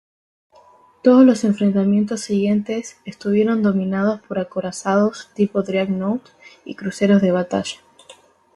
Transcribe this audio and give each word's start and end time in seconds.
Todos 1.03 1.23
los 1.23 1.43
enfrentamientos 1.43 2.21
siguientes 2.21 2.97
estuvieron 3.05 3.61
dominados 3.61 4.19
por 4.23 4.39
acorazados 4.39 5.29
tipo 5.35 5.61
dreadnought 5.61 6.23
y 6.65 6.73
cruceros 6.73 7.21
de 7.21 7.29
batalla. 7.31 7.77